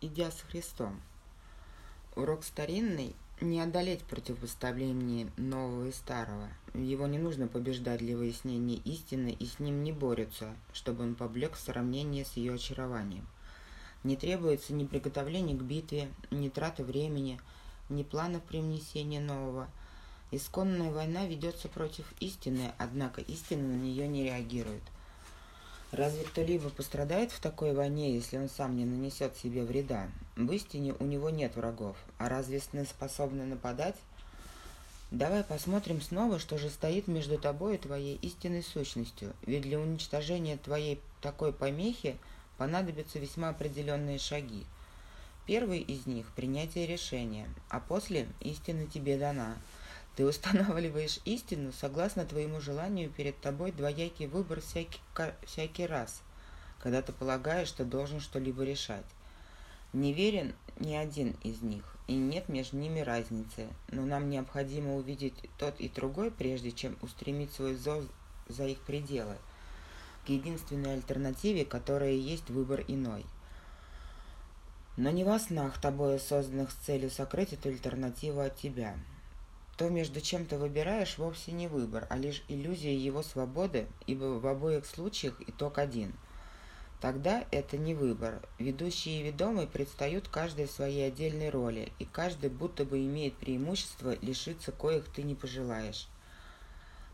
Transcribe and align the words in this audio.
идя 0.00 0.30
с 0.30 0.40
Христом. 0.48 1.00
Урок 2.14 2.44
старинный– 2.44 3.14
не 3.40 3.60
одолеть 3.60 4.02
противопоставление 4.02 5.30
нового 5.36 5.86
и 5.86 5.92
старого. 5.92 6.48
Его 6.74 7.06
не 7.06 7.18
нужно 7.18 7.46
побеждать 7.46 8.00
для 8.00 8.16
выяснения 8.16 8.76
истины, 8.76 9.36
и 9.38 9.46
с 9.46 9.60
ним 9.60 9.84
не 9.84 9.92
борются, 9.92 10.54
чтобы 10.72 11.04
он 11.04 11.14
поблек 11.14 11.54
в 11.54 11.60
сравнении 11.60 12.24
с 12.24 12.32
ее 12.32 12.54
очарованием. 12.54 13.26
Не 14.02 14.16
требуется 14.16 14.72
ни 14.72 14.84
приготовления 14.84 15.54
к 15.54 15.62
битве, 15.62 16.08
ни 16.30 16.48
траты 16.48 16.82
времени, 16.82 17.40
ни 17.88 18.02
планов 18.02 18.42
привнесения 18.42 19.20
нового. 19.20 19.68
Исконная 20.30 20.90
война 20.90 21.26
ведется 21.26 21.68
против 21.68 22.12
истины, 22.20 22.72
однако 22.78 23.20
истина 23.20 23.68
на 23.68 23.76
нее 23.80 24.06
не 24.08 24.24
реагирует– 24.24 24.82
Разве 25.90 26.24
кто-либо 26.24 26.68
пострадает 26.68 27.32
в 27.32 27.40
такой 27.40 27.72
войне, 27.72 28.14
если 28.14 28.36
он 28.36 28.50
сам 28.50 28.76
не 28.76 28.84
нанесет 28.84 29.36
себе 29.36 29.62
вреда? 29.62 30.08
В 30.36 30.52
истине 30.52 30.94
у 30.98 31.04
него 31.04 31.30
нет 31.30 31.56
врагов. 31.56 31.96
А 32.18 32.28
разве 32.28 32.60
сны 32.60 32.84
способны 32.84 33.46
нападать? 33.46 33.96
Давай 35.10 35.42
посмотрим 35.42 36.02
снова, 36.02 36.38
что 36.38 36.58
же 36.58 36.68
стоит 36.68 37.08
между 37.08 37.38
тобой 37.38 37.76
и 37.76 37.78
твоей 37.78 38.16
истинной 38.16 38.62
сущностью. 38.62 39.32
Ведь 39.46 39.62
для 39.62 39.80
уничтожения 39.80 40.58
твоей 40.58 41.00
такой 41.22 41.54
помехи 41.54 42.18
понадобятся 42.58 43.18
весьма 43.18 43.48
определенные 43.48 44.18
шаги. 44.18 44.66
Первый 45.46 45.80
из 45.80 46.04
них– 46.04 46.26
принятие 46.36 46.86
решения, 46.86 47.48
а 47.70 47.80
после 47.80 48.28
истина 48.40 48.84
тебе 48.86 49.16
дана– 49.16 49.56
ты 50.18 50.26
устанавливаешь 50.26 51.20
истину 51.26 51.70
согласно 51.70 52.24
твоему 52.26 52.60
желанию 52.60 53.08
перед 53.08 53.40
тобой 53.40 53.70
двоякий 53.70 54.26
выбор 54.26 54.60
всякий, 54.60 54.98
всякий 55.46 55.86
раз, 55.86 56.22
когда 56.82 57.02
ты 57.02 57.12
полагаешь, 57.12 57.68
что 57.68 57.84
должен 57.84 58.18
что-либо 58.18 58.64
решать. 58.64 59.04
Не 59.92 60.12
верен 60.12 60.56
ни 60.80 60.96
один 60.96 61.36
из 61.44 61.62
них, 61.62 61.84
и 62.08 62.16
нет 62.16 62.48
между 62.48 62.78
ними 62.78 62.98
разницы, 62.98 63.68
но 63.92 64.04
нам 64.04 64.28
необходимо 64.28 64.96
увидеть 64.96 65.36
тот 65.56 65.78
и 65.78 65.88
другой, 65.88 66.32
прежде 66.32 66.72
чем 66.72 66.98
устремить 67.00 67.52
свой 67.52 67.76
зов 67.76 68.02
за 68.48 68.66
их 68.66 68.80
пределы, 68.80 69.36
к 70.26 70.30
единственной 70.30 70.94
альтернативе, 70.94 71.64
которая 71.64 72.10
есть 72.10 72.50
выбор 72.50 72.84
иной. 72.88 73.24
Но 74.96 75.10
не 75.10 75.22
во 75.22 75.38
снах 75.38 75.80
тобой 75.80 76.18
созданных 76.18 76.72
с 76.72 76.74
целью 76.74 77.08
сокрыть 77.08 77.52
эту 77.52 77.68
альтернативу 77.68 78.40
от 78.40 78.56
тебя– 78.56 78.96
то 79.78 79.88
между 79.88 80.20
чем 80.20 80.44
ты 80.44 80.58
выбираешь 80.58 81.18
вовсе 81.18 81.52
не 81.52 81.68
выбор, 81.68 82.08
а 82.10 82.18
лишь 82.18 82.42
иллюзия 82.48 82.96
его 82.96 83.22
свободы, 83.22 83.86
ибо 84.08 84.24
в 84.24 84.46
обоих 84.48 84.84
случаях 84.84 85.40
итог 85.46 85.78
один. 85.78 86.12
Тогда 87.00 87.44
это 87.52 87.78
не 87.78 87.94
выбор. 87.94 88.42
Ведущий 88.58 89.20
и 89.20 89.22
ведомый 89.22 89.68
предстают 89.68 90.26
каждой 90.26 90.66
в 90.66 90.72
своей 90.72 91.06
отдельной 91.06 91.48
роли, 91.50 91.92
и 92.00 92.04
каждый 92.04 92.50
будто 92.50 92.84
бы 92.84 92.98
имеет 92.98 93.34
преимущество 93.34 94.16
лишиться 94.20 94.72
коих 94.72 95.04
ты 95.14 95.22
не 95.22 95.36
пожелаешь. 95.36 96.08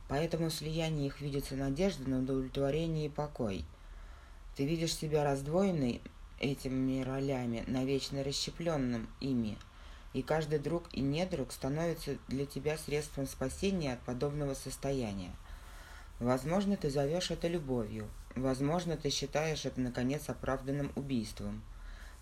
Поэтому 0.09 0.48
в 0.48 0.55
слиянии 0.55 1.07
их 1.07 1.20
видится 1.20 1.57
надежда 1.57 2.09
на 2.09 2.20
удовлетворение 2.20 3.07
и 3.07 3.11
покой. 3.11 3.67
Ты 4.57 4.65
видишь 4.65 4.97
себя 4.97 5.23
раздвоенной 5.23 6.01
этими 6.41 7.03
ролями, 7.03 7.62
навечно 7.67 8.25
расщепленным 8.25 9.07
ими– 9.20 9.59
и 10.15 10.23
каждый 10.23 10.61
друг 10.61 10.84
и 10.93 11.01
недруг 11.01 11.53
становится 11.53 12.17
для 12.29 12.47
тебя 12.47 12.79
средством 12.79 13.27
спасения 13.27 13.93
от 13.93 14.01
подобного 14.01 14.55
состояния. 14.55 15.33
Возможно, 16.20 16.77
ты 16.77 16.89
зовешь 16.89 17.33
это 17.33 17.48
любовью, 17.48 18.09
возможно, 18.37 18.97
ты 18.97 19.11
считаешь 19.11 19.67
это, 19.67 19.81
наконец, 19.81 20.29
оправданным 20.29 20.92
убийством. 20.95 21.62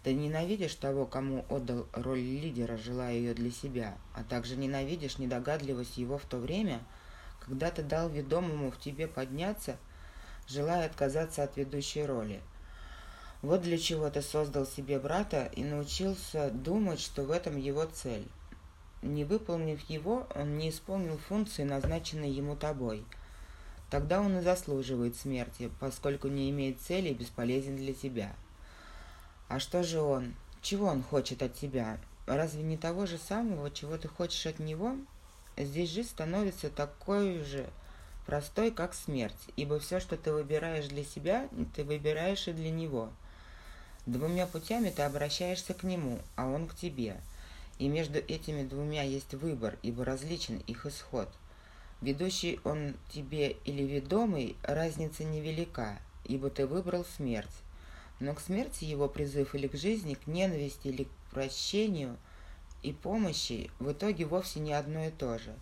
Ты 0.03 0.15
ненавидишь 0.15 0.75
того, 0.75 1.07
кому 1.07 1.45
отдал 1.49 1.87
роль 1.93 2.19
лидера, 2.19 2.77
желая 2.77 3.15
ее 3.15 3.35
для 3.35 3.53
себя, 3.53 3.97
а 4.15 4.25
также 4.25 4.57
ненавидишь 4.57 5.19
недогадливость 5.19 5.99
его 5.99 6.19
в 6.19 6.25
то 6.25 6.39
время, 6.39 6.81
когда 7.47 7.71
ты 7.71 7.83
дал 7.83 8.09
ведомому 8.09 8.73
в 8.73 8.81
тебе 8.81 9.07
подняться, 9.07 9.77
желая 10.49 10.87
отказаться 10.87 11.45
от 11.45 11.57
ведущей 11.57 12.05
роли– 12.05 12.41
вот 13.43 13.63
для 13.63 13.77
чего 13.77 14.09
ты 14.09 14.23
создал 14.23 14.67
себе 14.67 15.01
брата 15.01 15.51
и 15.57 15.65
научился 15.65 16.51
думать, 16.51 17.01
что 17.01 17.25
в 17.25 17.33
этом 17.33 17.59
его 17.59 17.85
цель. 17.87 18.29
Не 19.03 19.25
выполнив 19.25 19.81
его, 19.91 20.29
он 20.37 20.59
не 20.59 20.71
исполнил 20.71 21.19
функции, 21.19 21.65
назначенной 21.65 22.31
ему 22.31 22.55
тобой. 22.55 23.05
Тогда 23.91 24.21
он 24.21 24.39
и 24.39 24.43
заслуживает 24.43 25.17
смерти, 25.17 25.73
поскольку 25.81 26.29
не 26.29 26.51
имеет 26.51 26.81
цели 26.81 27.09
и 27.09 27.15
бесполезен 27.15 27.77
для 27.77 27.93
тебя. 27.93 28.33
А 29.49 29.59
что 29.59 29.83
же 29.83 30.01
он? 30.01 30.37
Чего 30.63 30.87
он 30.87 31.03
хочет 31.03 31.43
от 31.43 31.53
тебя? 31.55 31.99
Разве 32.27 32.63
не 32.63 32.77
того 32.77 33.07
же 33.07 33.19
самого, 33.19 33.73
чего 33.73 33.99
ты 33.99 34.07
хочешь 34.07 34.47
от 34.47 34.61
него? 34.61 34.97
Здесь 35.57 35.91
жизнь 35.91 36.09
становится 36.09 36.71
такой 36.71 37.43
же 37.43 37.69
простой, 38.25 38.71
как 38.71 38.95
смерть, 38.95 39.35
ибо 39.57 39.81
все, 39.81 39.99
что 39.99 40.17
ты 40.17 40.33
выбираешь 40.33 40.87
для 40.87 41.03
себя, 41.03 41.49
ты 41.75 41.83
выбираешь 41.83 42.47
и 42.47 42.53
для 42.53 42.71
него– 42.71 43.11
Двумя 44.05 44.49
путями 44.49 44.91
ты 44.91 45.03
обращаешься 45.03 45.75
к 45.75 45.85
нему, 45.85 46.19
а 46.35 46.49
он 46.49 46.67
к 46.67 46.75
тебе. 46.75 47.21
И 47.79 47.87
между 47.87 48.19
этими 48.19 48.65
двумя 48.65 49.05
есть 49.05 49.33
выбор, 49.35 49.79
ибо 49.83 50.05
различен 50.05 50.59
их 50.67 50.87
исход. 50.87 51.29
Ведущий 52.01 52.59
он 52.65 52.97
тебе 53.13 53.53
или 53.65 53.85
ведомый, 53.85 54.57
разница 54.65 55.23
невелика, 55.23 56.01
ибо 56.25 56.51
ты 56.51 56.67
выбрал 56.67 57.05
смерть. 57.05 57.55
Но 58.19 58.35
к 58.35 58.41
смерти 58.41 58.85
его 58.85 59.09
призыв 59.09 59.55
или 59.55 59.69
к 59.69 59.77
жизни, 59.77 60.15
к 60.15 60.27
ненависти 60.27 60.89
или 60.89 61.05
к 61.05 61.11
прощению 61.31 62.17
и 62.83 62.93
помощи 62.93 63.71
в 63.79 63.93
итоге 63.93 64.25
вовсе 64.25 64.59
не 64.59 64.73
одно 64.73 65.05
и 65.05 65.11
то 65.11 65.39
же. 65.39 65.55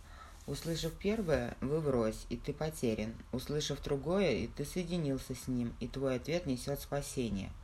Услышав 0.47 0.95
первое, 0.95 1.59
выбрось, 1.61 2.25
и 2.31 2.39
ты 2.39 2.55
потерян. 2.55 3.15
Услышав 3.33 3.83
другое, 3.83 4.33
и 4.33 4.47
ты 4.47 4.65
соединился 4.65 5.35
с 5.35 5.47
ним, 5.47 5.75
и 5.79 5.87
твой 5.87 6.17
ответ 6.17 6.47
несет 6.47 6.81
спасение– 6.81 7.51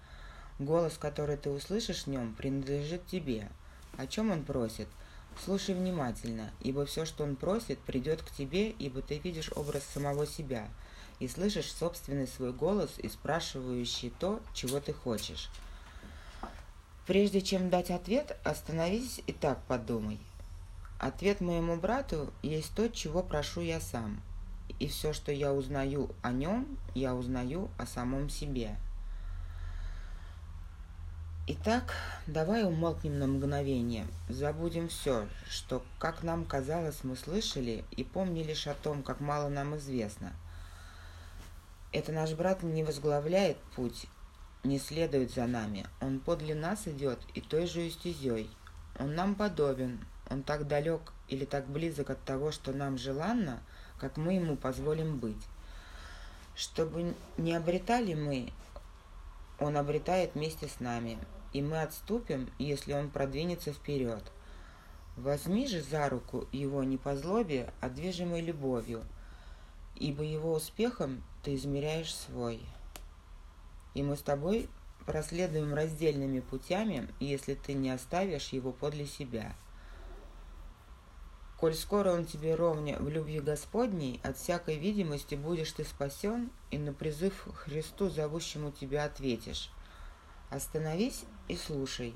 Голос, 0.59 0.97
который 0.99 1.37
ты 1.37 1.51
услышишь 1.51 2.05
в 2.05 2.07
нем, 2.07 2.35
принадлежит 2.35 3.07
тебе. 3.07 3.49
О 3.97 4.07
чем 4.07 4.31
он 4.31 4.45
просит? 4.45 4.89
Слушай 5.45 5.75
внимательно, 5.75 6.51
ибо 6.61 6.87
все, 6.87 7.05
что 7.05 7.25
он 7.25 7.37
просит, 7.37 7.79
придет 7.81 8.23
к 8.23 8.31
тебе, 8.31 8.71
ибо 8.71 9.03
ты 9.03 9.19
видишь 9.19 9.53
образ 9.55 9.83
самого 9.85 10.27
себя 10.27 10.69
и 11.19 11.29
слышишь 11.29 11.73
собственный 11.73 12.27
свой 12.27 12.53
голос 12.53 12.91
и 12.99 13.09
спрашивающий 13.09 14.13
то, 14.19 14.41
чего 14.55 14.81
ты 14.81 14.93
хочешь. 14.93 15.51
Прежде 17.07 17.41
чем 17.41 17.71
дать 17.71 17.91
ответ, 17.91 18.37
остановись 18.45 19.21
и 19.27 19.33
так 19.33 19.63
подумай. 19.65 20.19
Ответ 20.99 21.41
моему 21.41 21.77
брату 21.77 22.33
есть 22.43 22.75
то, 22.75 22.89
чего 22.89 23.23
прошу 23.23 23.61
я 23.61 23.81
сам. 23.81 24.21
И 24.79 24.89
все, 24.89 25.13
что 25.13 25.31
я 25.31 25.53
узнаю 25.53 26.11
о 26.23 26.33
нем, 26.33 26.67
я 26.95 27.15
узнаю 27.15 27.71
о 27.79 27.87
самом 27.87 28.29
себе. 28.29 28.77
Итак, 31.49 31.95
давай 32.27 32.65
умолкнем 32.65 33.21
на 33.21 33.29
мгновение, 33.29 34.09
забудем 34.29 34.89
все, 34.89 35.29
что, 35.49 35.81
как 36.01 36.25
нам 36.25 36.45
казалось, 36.45 37.05
мы 37.05 37.15
слышали, 37.15 37.85
и 37.93 38.03
помни 38.03 38.43
лишь 38.43 38.67
о 38.67 38.75
том, 38.75 39.05
как 39.05 39.21
мало 39.21 39.49
нам 39.49 39.77
известно. 39.77 40.33
Это 41.93 42.11
наш 42.11 42.33
брат 42.33 42.65
не 42.65 42.83
возглавляет 42.83 43.59
путь, 43.77 44.07
не 44.65 44.81
следует 44.81 45.33
за 45.33 45.47
нами. 45.47 45.87
Он 46.01 46.19
подле 46.19 46.57
нас 46.57 46.89
идет 46.89 47.21
и 47.35 47.41
той 47.41 47.69
же 47.69 47.89
стезей. 47.91 48.51
Он 48.99 49.15
нам 49.15 49.37
подобен, 49.37 50.05
он 50.29 50.43
так 50.43 50.67
далек 50.67 51.13
или 51.29 51.45
так 51.45 51.69
близок 51.69 52.11
от 52.11 52.21
того, 52.25 52.51
что 52.51 52.73
нам 52.73 52.99
желанно, 52.99 53.63
как 54.01 54.17
мы 54.17 54.33
ему 54.33 54.57
позволим 54.57 55.19
быть. 55.19 55.47
Чтобы 56.57 57.15
не 57.37 57.55
обретали 57.55 58.15
мы, 58.15 58.53
он 59.61 59.77
обретает 59.77 60.35
вместе 60.35 60.67
с 60.67 60.81
нами, 60.81 61.19
и 61.57 61.63
мы 61.63 61.81
отступим, 61.81 62.51
если 62.59 62.93
он 62.93 63.09
продвинется 63.09 63.73
вперед. 63.73 64.23
Возьми 65.17 65.67
же 65.67 65.81
за 65.81 66.07
руку 66.11 66.47
его 66.53 66.85
не 66.85 66.99
по 66.99 67.17
злобе, 67.17 67.73
а 67.81 67.89
движимой 67.89 68.43
любовью, 68.43 69.03
ибо 69.95 70.23
его 70.23 70.53
успехом 70.53 71.25
ты 71.43 71.55
измеряешь 71.55 72.15
свой. 72.15 72.61
И 73.95 74.03
мы 74.03 74.17
с 74.17 74.21
тобой 74.21 74.69
проследуем 75.07 75.73
раздельными 75.73 76.41
путями, 76.41 77.09
если 77.21 77.55
ты 77.55 77.73
не 77.73 77.89
оставишь 77.89 78.51
его 78.51 78.71
подле 78.71 79.07
себя. 79.07 79.57
Коль 81.57 81.75
скоро 81.75 82.13
он 82.13 82.27
тебе 82.27 82.55
ровня 82.55 82.99
в 82.99 83.09
любви 83.09 83.41
Господней, 83.41 84.21
от 84.23 84.37
всякой 84.37 84.77
видимости 84.77 85.37
будешь 85.37 85.73
ты 85.73 85.85
спасен, 85.85 86.51
и 86.71 86.77
на 86.77 86.93
призыв 86.93 87.49
Христу, 87.55 88.11
зовущему 88.11 88.73
тебя, 88.73 89.07
ответишь. 89.07 89.71
Остановись 90.51 91.25
и 91.49 91.57
слушай. 91.57 92.15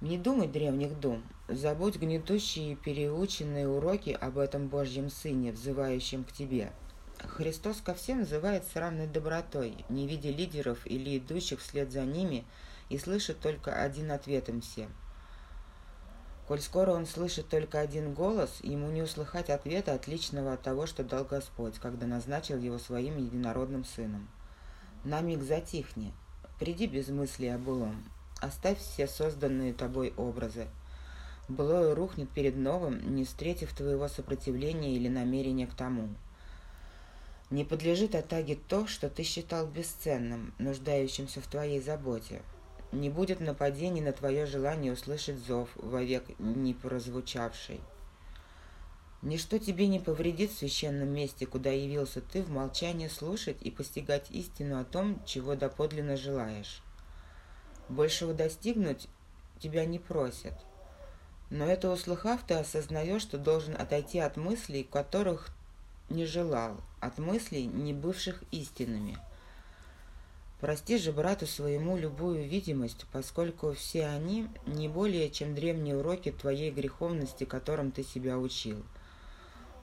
Не 0.00 0.18
думай 0.18 0.48
древних 0.48 0.98
дум, 1.00 1.22
забудь 1.48 1.96
гнетущие 1.96 2.76
переученные 2.76 3.68
уроки 3.68 4.10
об 4.10 4.38
этом 4.38 4.68
Божьем 4.68 5.10
Сыне, 5.10 5.52
взывающем 5.52 6.24
к 6.24 6.32
тебе. 6.32 6.72
Христос 7.18 7.80
ко 7.80 7.94
всем 7.94 8.20
называет 8.20 8.64
с 8.66 8.76
равной 8.76 9.06
добротой, 9.06 9.84
не 9.88 10.06
видя 10.06 10.30
лидеров 10.30 10.86
или 10.86 11.18
идущих 11.18 11.60
вслед 11.60 11.90
за 11.90 12.02
ними, 12.02 12.44
и 12.90 12.98
слышит 12.98 13.40
только 13.40 13.82
один 13.82 14.10
ответ 14.10 14.48
им 14.48 14.60
всем. 14.60 14.90
Коль 16.46 16.60
скоро 16.60 16.90
он 16.90 17.06
слышит 17.06 17.48
только 17.48 17.80
один 17.80 18.12
голос, 18.12 18.58
ему 18.62 18.90
не 18.90 19.02
услыхать 19.02 19.48
ответа, 19.48 19.94
отличного 19.94 20.52
от 20.52 20.62
того, 20.62 20.86
что 20.86 21.02
дал 21.02 21.24
Господь, 21.24 21.78
когда 21.78 22.06
назначил 22.06 22.58
его 22.58 22.78
своим 22.78 23.16
единородным 23.16 23.84
сыном. 23.84 24.28
На 25.04 25.22
миг 25.22 25.42
затихни, 25.42 26.12
приди 26.58 26.86
без 26.86 27.08
мысли 27.08 27.46
о 27.46 27.58
былом, 27.58 28.04
оставь 28.40 28.78
все 28.78 29.06
созданные 29.06 29.72
тобой 29.72 30.12
образы. 30.16 30.66
Былое 31.48 31.94
рухнет 31.94 32.30
перед 32.30 32.56
новым, 32.56 33.14
не 33.14 33.24
встретив 33.24 33.74
твоего 33.74 34.08
сопротивления 34.08 34.94
или 34.96 35.08
намерения 35.08 35.66
к 35.66 35.74
тому– 35.74 36.08
не 37.50 37.62
подлежит 37.62 38.14
атаге 38.14 38.58
то, 38.68 38.86
что 38.86 39.08
ты 39.08 39.22
считал 39.22 39.66
бесценным, 39.66 40.54
нуждающимся 40.58 41.40
в 41.40 41.46
твоей 41.46 41.80
заботе. 41.80 42.42
Не 42.90 43.10
будет 43.10 43.38
нападений 43.38 44.00
на 44.00 44.12
твое 44.12 44.46
желание 44.46 44.92
услышать 44.92 45.38
зов, 45.38 45.68
вовек 45.76 46.24
не 46.38 46.74
прозвучавший. 46.74 47.80
Ничто 49.24 49.56
тебе 49.56 49.86
не 49.86 50.00
повредит 50.00 50.50
в 50.50 50.58
священном 50.58 51.08
месте, 51.08 51.46
куда 51.46 51.70
явился 51.70 52.20
ты 52.20 52.42
в 52.42 52.50
молчании 52.50 53.08
слушать 53.08 53.56
и 53.62 53.70
постигать 53.70 54.30
истину 54.30 54.78
о 54.78 54.84
том, 54.84 55.18
чего 55.24 55.54
доподлинно 55.54 56.18
желаешь. 56.18 56.82
Большего 57.88 58.34
достигнуть 58.34 59.08
тебя 59.60 59.86
не 59.86 59.98
просят. 59.98 60.52
Но 61.48 61.64
это 61.64 61.90
услыхав, 61.90 62.42
ты 62.46 62.52
осознаешь, 62.52 63.22
что 63.22 63.38
должен 63.38 63.74
отойти 63.80 64.18
от 64.18 64.36
мыслей, 64.36 64.84
которых 64.84 65.48
не 66.10 66.26
желал, 66.26 66.76
от 67.00 67.16
мыслей, 67.16 67.64
не 67.64 67.94
бывших 67.94 68.44
истинными. 68.50 69.16
Прости 70.60 70.98
же 70.98 71.12
брату 71.12 71.46
своему 71.46 71.96
любую 71.96 72.46
видимость, 72.46 73.06
поскольку 73.10 73.72
все 73.72 74.04
они 74.04 74.48
не 74.66 74.86
более, 74.86 75.30
чем 75.30 75.54
древние 75.54 75.96
уроки 75.96 76.30
твоей 76.30 76.70
греховности, 76.70 77.44
которым 77.44 77.90
ты 77.90 78.02
себя 78.04 78.38
учил. 78.38 78.84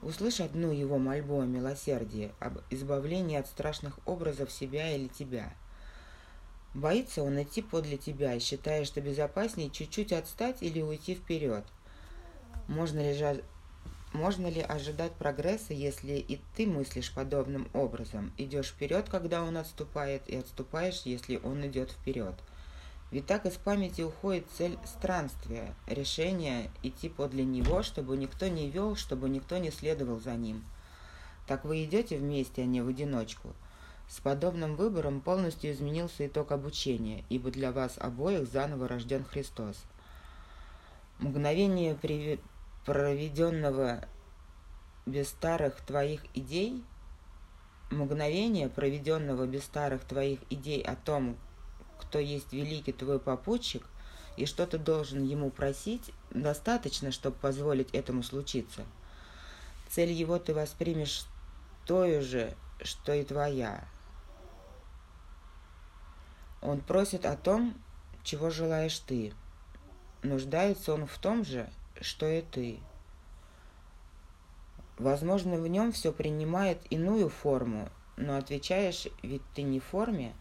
Услышь 0.02 0.40
одну 0.40 0.72
его 0.72 0.98
мольбу 0.98 1.40
о 1.40 1.46
милосердии, 1.46 2.32
об 2.40 2.58
избавлении 2.70 3.38
от 3.38 3.46
страшных 3.46 4.00
образов 4.04 4.50
себя 4.50 4.94
или 4.94 5.06
тебя. 5.06 5.52
Боится 6.74 7.22
он 7.22 7.40
идти 7.40 7.62
подле 7.62 7.96
тебя, 7.96 8.38
считая, 8.40 8.84
что 8.84 9.00
безопаснее 9.00 9.70
чуть-чуть 9.70 10.12
отстать 10.12 10.60
или 10.60 10.82
уйти 10.82 11.14
вперед. 11.14 11.64
Можно 12.66 12.98
ли 12.98 13.14
же 13.14 13.44
можно 14.12 14.48
ли 14.48 14.60
ожидать 14.60 15.12
прогресса, 15.12 15.72
если 15.72 16.12
и 16.12 16.38
ты 16.54 16.66
мыслишь 16.66 17.14
подобным 17.14 17.68
образом? 17.72 18.32
Идешь 18.36 18.68
вперед, 18.68 19.08
когда 19.08 19.42
он 19.42 19.56
отступает, 19.56 20.28
и 20.28 20.36
отступаешь, 20.36 21.02
если 21.04 21.36
он 21.36 21.66
идет 21.66 21.90
вперед. 21.90 22.34
Ведь 23.12 23.26
так 23.26 23.44
из 23.44 23.58
памяти 23.58 24.00
уходит 24.00 24.46
цель 24.56 24.78
странствия, 24.86 25.74
решение 25.86 26.70
идти 26.82 27.10
подле 27.10 27.44
него, 27.44 27.82
чтобы 27.82 28.16
никто 28.16 28.48
не 28.48 28.70
вел, 28.70 28.96
чтобы 28.96 29.28
никто 29.28 29.58
не 29.58 29.70
следовал 29.70 30.18
за 30.18 30.34
ним. 30.34 30.64
Так 31.46 31.66
вы 31.66 31.84
идете 31.84 32.16
вместе, 32.16 32.62
а 32.62 32.64
не 32.64 32.80
в 32.80 32.88
одиночку. 32.88 33.50
С 34.08 34.20
подобным 34.20 34.76
выбором 34.76 35.20
полностью 35.20 35.72
изменился 35.72 36.26
итог 36.26 36.52
обучения, 36.52 37.22
ибо 37.28 37.50
для 37.50 37.70
вас 37.70 37.98
обоих 37.98 38.48
заново 38.48 38.88
рожден 38.88 39.24
Христос. 39.24 39.84
Мгновение 41.18 41.98
проведенного 42.86 44.06
без 45.04 45.28
старых 45.28 45.82
твоих 45.82 46.22
идей, 46.34 46.82
мгновение, 47.90 48.70
проведенного 48.70 49.46
без 49.46 49.64
старых 49.64 50.02
твоих 50.04 50.40
идей 50.48 50.80
о 50.80 50.96
том, 50.96 51.36
кто 51.98 52.18
есть 52.18 52.52
великий 52.52 52.92
твой 52.92 53.18
попутчик, 53.18 53.84
и 54.36 54.46
что 54.46 54.66
ты 54.66 54.78
должен 54.78 55.24
ему 55.24 55.50
просить, 55.50 56.12
достаточно, 56.30 57.12
чтобы 57.12 57.36
позволить 57.36 57.90
этому 57.92 58.22
случиться. 58.22 58.84
Цель 59.90 60.12
его 60.12 60.38
ты 60.38 60.54
воспримешь 60.54 61.26
той 61.86 62.20
же, 62.20 62.56
что 62.82 63.12
и 63.12 63.24
твоя. 63.24 63.86
Он 66.62 66.80
просит 66.80 67.26
о 67.26 67.36
том, 67.36 67.74
чего 68.22 68.50
желаешь 68.50 68.98
ты. 69.00 69.32
Нуждается 70.22 70.94
он 70.94 71.06
в 71.06 71.18
том 71.18 71.44
же, 71.44 71.68
что 72.00 72.26
и 72.26 72.42
ты. 72.42 72.78
Возможно, 74.98 75.56
в 75.56 75.66
нем 75.66 75.90
все 75.90 76.12
принимает 76.12 76.78
иную 76.90 77.28
форму, 77.28 77.88
но 78.16 78.36
отвечаешь, 78.36 79.08
ведь 79.22 79.42
ты 79.54 79.62
не 79.62 79.80
в 79.80 79.84
форме. 79.84 80.34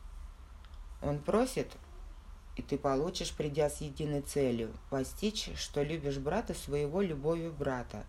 Он 1.01 1.19
просит, 1.19 1.71
и 2.55 2.61
ты 2.61 2.77
получишь, 2.77 3.33
придя 3.33 3.69
с 3.69 3.81
единой 3.81 4.21
целью, 4.21 4.71
постичь, 4.89 5.49
что 5.55 5.81
любишь 5.83 6.17
брата 6.17 6.53
своего 6.53 7.01
любовью 7.01 7.51
брата. 7.51 8.05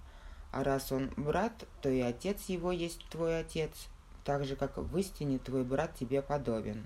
А 0.50 0.64
раз 0.64 0.92
он 0.92 1.12
брат, 1.16 1.52
то 1.80 1.88
и 1.88 2.00
отец 2.00 2.42
его 2.48 2.72
есть 2.72 3.08
твой 3.08 3.40
отец, 3.40 3.70
так 4.24 4.44
же, 4.44 4.56
как 4.56 4.76
в 4.76 4.98
истине 4.98 5.38
твой 5.38 5.64
брат 5.64 5.94
тебе 5.94 6.20
подобен. 6.20 6.84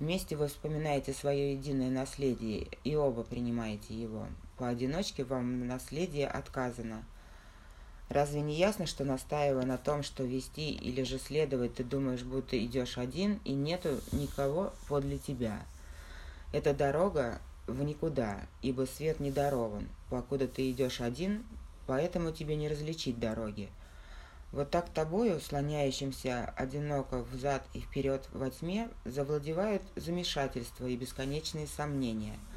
Вместе 0.00 0.34
вы 0.34 0.48
вспоминаете 0.48 1.12
свое 1.12 1.52
единое 1.52 1.90
наследие 1.90 2.68
и 2.84 2.96
оба 2.96 3.22
принимаете 3.22 3.94
его. 3.94 4.26
Поодиночке 4.56 5.24
вам 5.24 5.66
наследие 5.66 6.26
отказано. 6.26 7.04
Разве 8.10 8.42
не 8.42 8.56
ясно, 8.56 8.86
что 8.86 9.04
настаивая 9.04 9.64
на 9.64 9.78
том, 9.78 10.02
что 10.02 10.24
вести 10.24 10.72
или 10.72 11.04
же 11.04 11.18
следовать, 11.18 11.76
ты 11.76 11.84
думаешь, 11.84 12.22
будто 12.22 12.62
идешь 12.62 12.98
один, 12.98 13.40
и 13.44 13.52
нету 13.52 14.00
никого 14.12 14.74
подле 14.88 15.16
тебя? 15.16 15.62
Это 16.52 16.74
дорога 16.74 17.40
в 17.68 17.82
никуда, 17.82 18.40
ибо 18.60 18.86
свет 18.86 19.20
не 19.20 19.30
дарован. 19.30 19.88
Покуда 20.10 20.48
ты 20.48 20.70
идешь 20.72 21.00
один, 21.00 21.44
поэтому 21.86 22.32
тебе 22.32 22.56
не 22.56 22.68
различить 22.68 23.18
дороги. 23.18 23.70
Вот 24.50 24.70
так 24.70 24.90
тобою, 24.90 25.40
слоняющимся 25.40 26.52
одиноко 26.56 27.22
взад 27.22 27.64
и 27.72 27.80
вперед 27.80 28.28
во 28.32 28.50
тьме, 28.50 28.88
завладевают 29.04 29.82
замешательство 29.94 30.86
и 30.86 30.96
бесконечные 30.96 31.68
сомнения– 31.68 32.38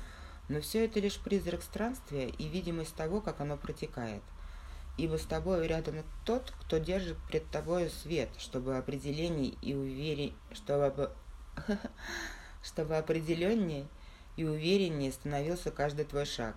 но 0.50 0.60
все 0.62 0.86
это 0.86 1.00
лишь 1.00 1.20
призрак 1.20 1.64
странствия 1.64 2.28
и 2.28 2.48
видимость 2.48 2.96
того, 2.96 3.22
как 3.22 3.40
оно 3.40 3.58
протекает. 3.58 4.22
Ибо 4.98 5.18
с 5.18 5.25
тобой 5.25 5.68
рядом 5.68 6.04
тот, 6.24 6.54
кто 6.62 6.78
держит 6.78 7.18
пред 7.28 7.50
тобою 7.50 7.90
свет, 7.90 8.30
чтобы 8.38 8.78
определений 8.78 9.57
и 9.62 9.74
уверен... 9.74 10.34
чтобы, 10.51 11.12
чтобы 12.63 12.98
определеннее 12.98 13.88
и 14.36 14.44
увереннее 14.44 15.12
становился 15.12 15.71
каждый 15.71 16.06
твой 16.06 16.26
шаг. 16.26 16.56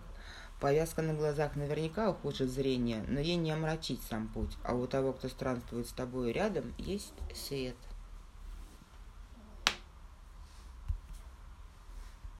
Повязка 0.61 1.02
на 1.02 1.12
глазах 1.12 1.55
наверняка 1.55 2.11
ухудшит 2.11 2.50
зрение, 2.50 3.05
но 3.09 3.21
ей 3.21 3.37
не 3.37 3.50
омрачить 3.50 4.00
сам 4.09 4.28
путь, 4.28 4.57
а 4.64 4.75
у 4.75 4.87
того, 4.87 5.12
кто 5.12 5.28
странствует 5.28 5.87
с 5.87 5.93
тобой 5.93 6.33
рядом, 6.33 6.75
есть 6.78 7.12
свет. 7.35 7.76